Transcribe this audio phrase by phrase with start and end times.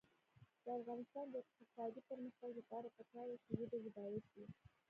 [0.63, 4.43] د افغانستان د اقتصادي پرمختګ لپاره پکار ده چې ژبې بډایه شي.